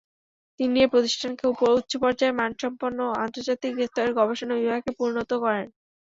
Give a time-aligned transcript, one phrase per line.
[0.59, 1.45] তিনি এ প্রতিষ্ঠানকে
[1.71, 5.67] উচ্চপর্যায়ের মানসম্পন্ন আন্তর্জাতিক স্তরের গবেষণা বিভাগে পরিণত করেন।